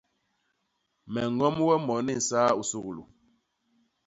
Me 1.11 1.21
ñom 1.37 1.55
we 1.67 1.75
moni 1.87 2.13
nsaa 2.19 2.51
u 2.61 2.63
suglu. 2.69 3.03